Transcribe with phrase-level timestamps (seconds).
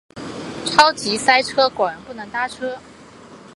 [0.65, 2.79] 超级塞车，果然不能搭车